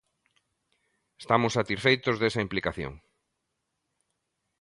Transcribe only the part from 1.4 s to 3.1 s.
satisfeitos desa implicación.